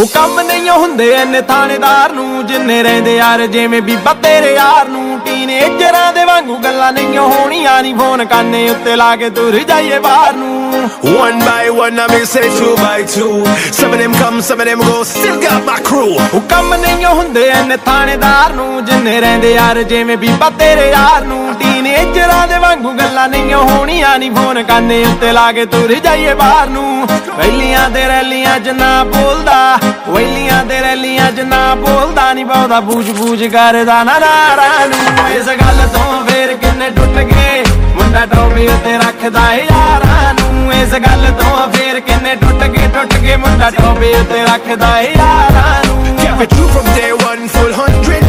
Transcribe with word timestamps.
ਹੁਕਮ 0.00 0.40
ਨਹੀਂ 0.40 0.68
ਹੁੰਦੇ 0.70 1.10
ਐਨੇ 1.12 1.40
ਥਾਣੇਦਾਰ 1.40 2.12
ਨੂੰ 2.12 2.46
ਜਿੰਨੇ 2.46 2.82
ਰਹਿੰਦੇ 2.82 3.16
ਯਾਰ 3.16 3.46
ਜਿਵੇਂ 3.46 3.80
ਬੀਬਾ 3.82 4.14
ਤੇਰੇ 4.22 4.52
ਯਾਰ 4.54 4.88
ਨੂੰ 4.88 5.18
ਟੀਨੇਜਰਾਂ 5.24 6.12
ਦੇ 6.12 6.24
ਵਾਂਗੂ 6.24 6.56
ਗੱਲਾਂ 6.64 6.92
ਨਹੀਂ 6.92 7.18
ਹੋਣੀਆਂ 7.18 7.82
ਨਹੀਂ 7.82 7.94
ਫੋਨ 7.94 8.24
ਕਾਨੇ 8.24 8.68
ਉੱਤੇ 8.70 8.96
ਲਾ 8.96 9.14
ਕੇ 9.16 9.30
ਤੁਰ 9.30 9.58
ਜਾਈਏ 9.68 9.98
ਬਾਹਰ 9.98 10.36
ਨੂੰ 10.36 10.58
One 11.02 11.40
by 11.40 11.70
one, 11.70 11.98
I 11.98 12.06
may 12.08 12.24
say 12.24 12.42
two 12.50 12.70
by 12.76 13.02
two. 13.04 13.44
Some 13.70 13.92
of 13.92 13.98
them 13.98 14.14
come, 14.14 14.40
some 14.40 14.60
of 14.60 14.66
them 14.66 14.80
go. 14.80 14.94
Still 15.04 15.36
got 15.42 15.66
my 15.66 15.76
crew. 15.82 16.18
ਹੁਕਮ 16.34 16.74
ਨਹੀਂ 16.74 17.04
ਹੁੰਦੇ 17.04 17.48
ਐਨੇ 17.50 17.76
ਥਾਣੇਦਾਰ 17.86 18.52
ਨੂੰ 18.52 18.84
ਜਿੰਨੇ 18.84 19.20
ਰਹਿੰਦੇ 19.20 19.52
ਯਾਰ 19.52 19.82
ਜਿਵੇਂ 19.82 20.16
ਬੀਬਾ 20.16 20.50
ਤੇਰੇ 20.58 20.88
ਯਾਰ 20.90 21.24
ਨੂੰ 21.24 21.54
ਟੀਨੇਜਰਾਂ 21.90 22.46
ਦੇ 22.48 22.58
ਵਾਂਗੂ 22.58 22.92
ਗੱਲਾਂ 22.92 23.28
ਨਹੀਂ 23.28 23.54
ਹੋਣੀਆਂ 23.54 24.18
ਨਹੀਂ 24.18 24.30
ਫੋਨ 24.30 24.62
ਕਾਨੇ 24.62 25.02
ਉੱਤੇ 25.04 25.30
ਲਾ 25.32 25.50
ਕੇ 25.52 25.64
ਤੁਰ 25.66 25.92
ਜਾਈਏ 26.04 26.34
ਬਾਹਰ 26.34 26.66
ਨੂੰ। 26.66 27.06
ਵੈਲੀਆਂ 27.36 27.88
ਤੇ 27.90 28.06
ਰੈਲੀਆਂ 28.08 28.58
'ਚ 28.60 28.68
ਨਾ 28.68 28.92
ਬੋਲਦਾ। 29.04 29.78
ਵੈਲੀਆਂ 30.08 30.64
ਤੇ 30.64 30.80
ਰੈਲੀਆਂ 30.80 31.30
'ਚ 31.32 31.40
ਨਾ 31.40 31.74
ਬੋਲਦਾ 31.74 32.32
ਨਹੀਂ 32.32 32.44
ਬਹੁਤਾ 32.44 32.80
ਬੂਝ 32.80 33.10
ਬੂਝ 33.10 33.44
ਕਰਦਾ 33.44 34.02
ਨਾ 34.04 34.18
ਨਾਰਾਂ 34.18 34.86
ਨੂੰ। 34.88 35.28
ਇਸ 35.36 35.46
ਗੱਲ 35.62 35.88
ਤੋਂ 35.88 36.26
ਫੇਰ 36.26 36.54
ਕਿੰਨੇ 36.56 36.90
ਟੁੱਟ 36.90 37.18
ਗਏ। 37.32 37.64
ਮੁੰਡਾ 37.94 38.24
ਟੋਪੀ 38.26 38.66
ਉੱਤੇ 38.66 38.96
ਰੱਖਦਾ 38.98 39.52
ਏ 39.54 39.64
ਯਾਰਾਂ 39.64 40.34
ਨੂੰ। 40.34 40.72
ਇਸ 40.72 40.94
ਗੱਲ 41.06 41.26
ਤੋਂ 41.42 41.68
ਫੇਰ 41.72 42.00
ਕਿੰਨੇ 42.00 42.34
ਟੁੱਟ 42.34 42.64
ਗਏ 42.64 42.88
ਟੁੱਟ 42.94 43.14
ਗਏ। 43.14 43.36
ਮੁੰਡਾ 43.36 43.70
ਟੋਪੀ 43.70 44.12
ਉੱਤੇ 44.12 44.42
ਰੱਖਦਾ 44.42 45.00
ਏ 45.00 45.12
ਯਾਰਾਂ 45.16 45.84
ਨੂੰ। 45.86 45.98
Kept 46.22 46.46
it 46.46 46.56
true 46.56 46.70
from 46.76 46.88
day 46.96 47.12
one, 47.26 47.46
full 47.56 47.74
hundred. 47.82 48.24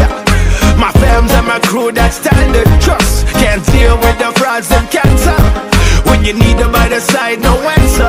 My 0.81 0.91
fams 1.01 1.33
and 1.39 1.49
my 1.49 1.59
crew, 1.67 1.89
that 1.97 2.13
standard 2.19 2.69
trust. 2.85 3.20
Deal 3.91 3.99
with 3.99 4.19
the 4.19 4.31
frauds 4.39 4.71
and 4.71 4.87
cancer. 4.89 5.35
When 6.07 6.23
you 6.23 6.31
need 6.31 6.55
them 6.55 6.71
by 6.71 6.87
the 6.87 7.01
side, 7.03 7.43
no 7.43 7.51
answer. 7.75 8.07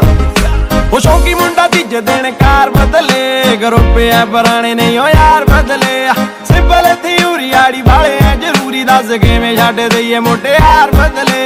ਉਹ 0.93 1.01
ਸ਼ੌਕੀ 1.01 1.35
ਮੁੰਡਾ 1.35 1.67
ਤੀਜੇ 1.73 2.01
ਦਿਨ 2.07 2.31
ਕਾਰ 2.41 2.71
ਬਦਲੇ 2.71 3.57
group 3.63 3.99
ਐ 3.99 4.25
ਪੁਰਾਣੇ 4.33 4.75
ਨਹੀਂ 4.75 4.99
ਉਹ 4.99 5.09
ਯਾਰ 5.09 5.45
ਬਦਲੇ 5.45 6.13
ਸਿੰਪਲ 6.51 6.87
ਥਿਊਰੀ 7.03 7.51
ਆੜੀ 7.63 7.83
ਵਾਲੇ 7.83 8.19
ਐ 8.25 8.35
ਜ਼ਰੂਰੀ 8.43 8.85
ਦੱਸ 8.85 9.11
ਕਿਵੇਂ 9.23 9.57
ਛੱਡ 9.57 9.81
ਦਈਏ 9.95 10.19
ਮੋਟੇ 10.29 10.53
ਯਾਰ 10.61 10.91
ਬਦਲੇ 10.95 11.41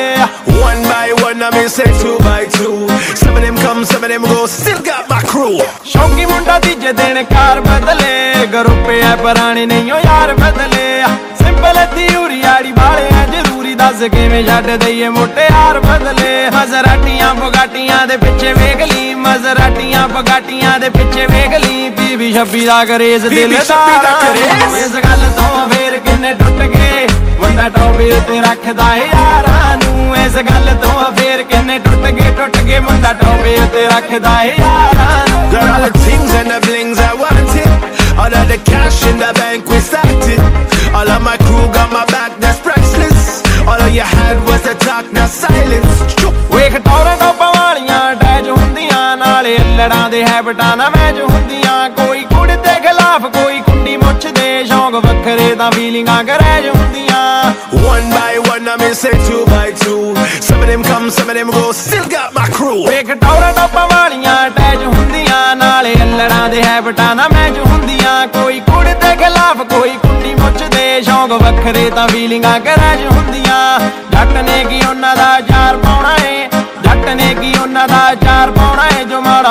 One 0.59 0.83
by 0.91 1.09
one, 1.23 1.43
I 1.47 1.49
may 1.55 1.65
say 1.73 1.87
two 2.03 2.13
by 2.27 2.45
two. 2.53 2.77
Some 3.21 3.37
of 3.39 3.43
them 3.45 3.57
come, 3.65 3.81
some 3.91 4.05
of 4.07 4.11
them 4.13 4.23
go. 4.31 4.47
Still 4.53 4.81
got 4.87 5.11
my 5.11 5.21
crew. 5.33 5.57
ਸ਼ੌਕੀ 5.93 6.25
ਮੁੰਡਾ 6.27 6.59
ਤੀਜੇ 6.67 6.93
ਦਿਨ 7.01 7.23
ਕਾਰ 7.33 7.61
ਬਦਲੇ 7.61 8.47
ਗਰੁੱਪ 8.53 8.91
ਐ 8.91 9.15
ਪੁਰਾਣੇ 9.23 9.67
ਨਹੀਂ 9.67 9.93
ਉਹ 9.93 10.01
ਯਾਰ 10.05 10.35
ਬਦਲੇ 10.35 11.05
ਸਿੰਪਲ 11.43 11.85
ਥਿਊਰੀ 11.95 12.43
ਆੜੀ 12.55 12.73
ਦੱਸ 13.97 14.11
ਕਿਵੇਂ 14.13 14.43
ਛੱਡ 14.47 14.67
ਦਈਏ 14.85 15.09
ਮੋਟੇ 15.09 15.43
ਯਾਰ 15.43 15.79
ਬਦਲੇ? 15.81 16.33
ਮਜ਼ਰਾਟੀਆਂ 16.55 17.35
ਬੁਗਾਟੀਆਂ 17.35 18.07
ਦੇ 18.07 18.17
ਪਿੱਛੇ 18.17 18.53
ਵੇਖ 18.53 18.83
ਲਈ। 18.93 19.15
ਮਜ਼ਰਾਟੀਆਂ 19.15 20.07
ਬੁਗਾਟੀਆਂ 20.09 20.79
ਦੇ 20.81 20.89
ਪਿੱਛੇ 20.89 21.27
ਵੇਖ 21.27 21.55
ਲਈ। 21.61 21.89
ਬੀਬੀ 21.99 22.33
ਛੱਬੀ 22.33 22.65
ਦਾ 22.67 22.85
ਕਰੇਜ਼ 22.85 23.27
ਦਿਲ 23.27 23.55
ਦਾ। 23.69 23.79
ਇਸ 24.79 24.95
ਗੱਲ 25.05 25.31
ਤੋਂ 25.39 25.69
ਫੇਰ 25.71 25.97
ਕਿੰਨੇ 25.99 26.33
ਟੁੱਟ 26.35 26.63
ਗਏ? 26.75 27.07
ਮੁੰਡਾ 27.41 27.69
ਟੋਬੇ 27.69 28.11
ਉੱਤੇ 28.13 28.41
ਰੱਖਦਾ 28.41 28.95
ਯਾਰਾਂ 28.97 29.77
ਨੂੰ। 29.77 30.17
ਇਸ 30.17 30.37
ਗੱਲ 30.51 30.75
ਤੋਂ 30.83 31.13
ਫੇਰ 31.17 31.43
ਕਿੰਨੇ 31.43 31.79
ਟੁੱਟ 31.79 32.07
ਗਏ? 32.11 32.31
ਟੁੱਟ 32.39 32.59
ਗਏ। 32.59 32.79
ਮੁੰਡਾ 32.79 33.13
ਟੋਬੇ 33.13 33.57
ਉੱਤੇ 33.65 33.87
ਰੱਖਦਾ 33.87 34.43
ਯਾਰਾਂ 34.45 35.19
ਨੂੰ। 35.29 35.43
Got 35.55 35.73
all 35.73 35.87
the 35.87 35.93
things 36.05 36.39
and 36.41 36.55
the 36.55 36.61
blings 36.69 37.05
I 37.09 37.13
wanted. 37.25 37.71
All 38.23 38.35
of 38.37 38.47
the 38.51 38.59
cash 38.69 39.01
in 39.09 39.19
the 39.23 39.33
bank 39.39 39.76
ਨਾ 50.55 50.89
ਮੈਚ 50.91 51.19
ਹੁੰਦੀਆਂ 51.21 51.89
ਕੋਈ 51.91 52.21
ਕੁੜ 52.25 52.47
ਦੇ 52.47 52.75
ਖਿਲਾਫ 52.83 53.23
ਕੋਈ 53.35 53.61
ਕੁੰਡੀ 53.61 53.97
ਮੁੱਛ 53.97 54.27
ਦੇ 54.27 54.65
ਸ਼ੌਂਕ 54.65 54.95
ਵੱਖਰੇ 54.97 55.55
ਤਾਂ 55.55 55.71
ਫੀਲਿੰਗਾਂ 55.71 56.23
ਕਰੈਜ 56.25 56.69
ਹੁੰਦੀਆਂ 56.69 57.17
One 57.77 58.11
by 58.11 58.39
one, 58.41 58.69
I 58.69 58.77
may 58.77 58.91
say 58.93 59.11
two 59.21 59.41
by 59.47 59.73
two. 59.75 60.15
Some 60.41 60.61
of 60.61 60.69
them 60.69 60.85
come, 60.85 61.09
some 61.11 61.31
of 61.31 61.37
them 61.39 61.51
go. 61.51 61.63
Still 61.73 62.07
got 62.07 62.37
my 62.37 62.47
crew. 62.51 62.77
ਵੇਖ 62.89 63.11
ਟੌਰਾਂ 63.23 63.53
ਟੋਪਾਂ 63.53 63.87
ਵਾਲੀਆਂ 63.89 64.37
ਅਟੈਚ 64.47 64.85
ਹੁੰਦੀਆਂ 64.85 65.57
ਨਾਲੇ 65.57 65.95
ਲੜਾਂ 66.13 66.49
ਦੇ 66.49 66.63
ਹੈਬਟਾਂ 66.63 67.15
ਨਾ 67.17 67.29
ਮੈਚ 67.29 67.59
ਹੁੰਦੀਆਂ 67.67 68.27
ਕੋਈ 68.35 68.61
ਕੁੜ 68.61 68.85
ਦੇ 68.85 69.15
ਖਿਲਾਫ 69.17 69.63
ਕੋਈ 69.73 69.97
ਕੁੰਡੀ 70.03 70.35
ਮੁੱਛ 70.35 70.63
ਦੇ 70.75 71.03
ਸ਼ੌਂਕ 71.03 71.33
ਵੱਖਰੇ 71.43 71.89
ਤਾਂ 71.91 72.07
ਫੀਲਿੰਗਾਂ 72.09 72.59
ਕਰੈਜ 72.61 73.07
ਹੁੰਦੀਆਂ 73.07 73.59
ਜੱਟ 74.13 74.37
ਨੇ 74.43 74.65
ਕੀ 74.65 74.81
ਉਹਨਾਂ 74.89 75.17
ਦਾ 75.17 75.41
ਚਾਰ 75.49 75.77
ਪਾਉਣਾ 75.77 76.17
ਏ 76.25 76.49
ਜੱਟ 76.83 77.09
ਨੇ 77.09 77.35
ਕੀ 77.35 77.55
ਉਹਨਾਂ 77.59 77.89
ਦਾ 77.89 78.07
ਮਾੜਾ 78.17 78.56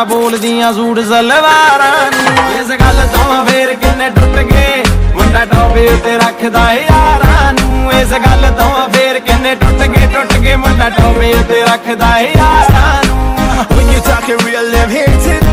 ਬੋਲਦੀਆਂ 0.10 0.72
ਸੂਟ 0.74 1.00
ਸਲਵਾਰਾਂ 1.00 2.12
ਨੂੰ 2.12 2.60
ਇਸ 2.60 2.68
ਗੱਲ 2.80 3.08
ਤੋਂ 3.14 3.46
ਫੇਰ 3.46 3.74
ਕਿੰਨੇ 3.76 4.10
ਟੁੱਟ 4.10 4.38
ਗਏ 4.52 4.84
ਮੁੰਡਾ 5.16 5.44
ਟੋਪੇ 5.46 5.88
ਉੱਤੇ 5.88 6.18
ਰੱਖਦਾ 6.18 6.72
ਯਾਰਾਂ 6.74 7.52
ਨੂੰ 7.54 7.92
ਇਸ 7.94 8.12
ਗੱਲ 8.26 8.50
ਤੋਂ 8.58 8.70
ਫੇਰ 8.94 9.20
ਕਿੰਨੇ 9.20 9.54
ਟੁੱਟ 9.56 9.82
ਗਏ 9.88 10.08
ਟੁੱਟ 10.14 10.34
ਗਏ 10.36 10.56
ਮੁੰਡਾ 10.56 10.90
ਟੋਪੇ 10.90 11.32
ਉੱਤੇ 11.34 11.62
ਰੱਖਦਾ 11.64 12.18
ਯਾਰਾਂ 12.20 13.04
ਨੂੰ 13.06 13.24
When 13.70 13.90
you 13.90 14.00
talking 14.02 14.40
real, 14.40 14.70
them 14.72 14.90
hate 14.90 15.28
it. 15.28 15.44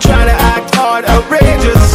Try 0.00 0.20
to 0.24 0.34
act 0.46 0.74
hard, 0.76 1.06
outrageous. 1.06 1.94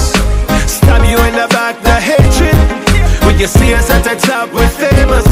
Stab 0.67 1.05
you 1.05 1.19
in 1.21 1.35
the 1.35 1.47
back, 1.49 1.83
the 1.83 1.97
hatred. 1.99 2.75
When 3.21 3.39
you 3.39 3.49
see 3.49 3.71
us 3.73 3.91
at 3.91 4.03
the 4.03 4.15
top, 4.19 4.57
we're 4.57 4.71
famous. 4.75 5.29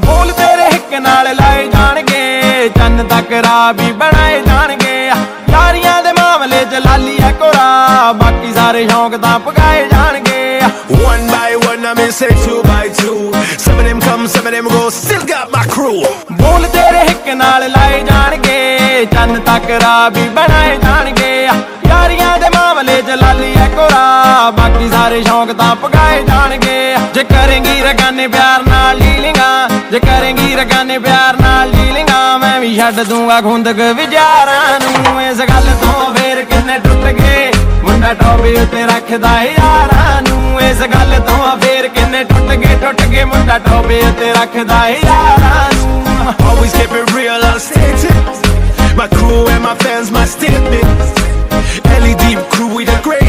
ਬੋਲ 0.00 0.32
ਤੇਰੇ 0.32 0.70
ਹਿੱਕ 0.72 0.94
ਨਾਲ 1.02 1.34
ਲਾਏ 1.36 1.66
ਜਾਣਗੇ 1.68 2.68
ਚੰਨ 2.76 3.06
ਤੱਕ 3.08 3.32
ਰਾਹ 3.44 3.72
ਵੀ 3.74 3.92
ਦੇ 3.92 4.15
ਲਾਲੀ 7.06 7.18
ਐ 7.22 7.30
ਕੋਰਾ 7.32 8.12
ਬਾਕੀ 8.12 8.52
ਸਾਰੇ 8.54 8.86
ਸ਼ੌਂਕ 8.88 9.16
ਤਾਂ 9.16 9.38
ਪਗਾਏ 9.40 9.88
ਜਾਣਗੇ 9.88 10.34
One 10.96 11.24
by 11.30 11.48
one, 11.60 11.84
I 11.88 11.92
may 11.96 12.06
say 12.10 12.28
two 12.36 12.56
by 12.64 12.82
two. 12.98 13.14
Some 13.62 13.80
of 13.80 13.86
them 13.86 14.00
come, 14.00 14.22
some 14.28 14.46
of 14.48 14.54
them 14.54 14.68
go. 14.72 14.80
Still 14.90 15.24
got 15.30 15.52
my 15.54 15.62
crew. 15.68 15.96
ਬੋਲ 16.40 16.66
ਤੇਰੇ 16.72 17.00
ਹਿੱਕ 17.08 17.28
ਨਾਲ 17.36 17.68
ਲਾਏ 17.70 18.00
ਜਾਣਗੇ 18.08 19.04
ਚੰਨ 19.12 19.40
ਤੱਕ 19.46 19.70
ਰਾਹ 19.82 20.10
ਵੀ 20.10 20.28
ਬਣਾਏ 20.38 20.76
ਜਾਣਗੇ 20.84 21.30
ਯਾਰੀਆਂ 21.88 22.38
ਦੇ 22.38 22.48
ਮਾਮਲੇ 22.56 23.00
ਚ 23.02 23.18
ਲਾਲੀ 23.22 23.52
ਐ 23.56 23.68
ਕੋਰਾ 23.76 24.50
ਬਾਕੀ 24.58 24.90
ਸਾਰੇ 24.90 25.22
ਸ਼ੌਂਕ 25.22 25.52
ਤਾਂ 25.58 25.74
ਪਗਾਏ 25.82 26.22
ਜਾਣਗੇ 26.28 26.76
ਜੇ 27.14 27.24
ਕਰੇਂਗੀ 27.24 27.80
ਰਗਾਨੇ 27.82 28.26
ਪਿਆਰ 28.28 28.66
ਨਾਲ 28.68 28.98
ਲੀਲਿੰਗਾ 28.98 29.50
ਜੇ 29.92 29.98
ਕਰੇਂਗੀ 30.00 30.54
ਰਗਾਨੇ 30.56 30.98
ਪਿਆਰ 31.08 31.40
ਨਾਲ 31.40 31.70
ਲੀਲਿੰਗਾ 31.70 32.36
ਮੈਂ 32.38 32.58
ਵੀ 32.60 32.76
ਛੱਡ 32.76 33.00
ਦੂੰਗਾ 33.08 33.40
ਖੁੰਦਕ 33.40 33.80
ਵਿਚਾਰਾਂ 33.96 34.78
ਨੂੰ 34.80 35.22
ਇਸ 35.22 35.40
ਗੱਲ 35.50 35.74
ਮੁੰਡਾ 38.46 38.58
ਟੋਬੇ 38.58 38.60
ਉੱਤੇ 38.62 38.82
ਰੱਖਦਾ 38.86 39.30
ਏ 39.42 39.52
ਯਾਰਾਂ 39.52 40.22
ਨੂੰ 40.22 40.60
ਇਸ 40.62 40.80
ਗੱਲ 40.92 41.18
ਤੋਂ 41.26 41.56
ਫੇਰ 41.62 41.88
ਕਿੰਨੇ 41.94 42.22
ਟੁੱਟ 42.24 42.52
ਗਏ 42.52 42.76
ਟੁੱਟ 42.82 43.02
ਗਏ 43.02 43.24
ਮੁੰਡਾ 43.24 43.58
ਟੋਬੇ 43.66 44.00
ਉੱਤੇ 44.08 44.32
ਰੱਖਦਾ 44.32 44.86
ਏ 44.88 44.98
ਯਾਰਾਂ 45.04 45.70
ਨੂੰ 45.74 45.94
Always 46.44 46.72
keep 46.76 46.94
it 46.98 47.12
real, 47.16 47.44
I'll 47.48 47.60
state 47.60 48.06
it. 48.06 48.40
My 48.98 49.06
crew 49.08 49.42
and 49.48 49.62
my 49.66 49.74
fans, 49.84 50.10
my 50.10 50.24
statement. 50.26 51.22
LED 52.00 52.26
crew, 52.50 52.74
we 52.74 52.84
the 52.84 53.00
greatest. 53.04 53.25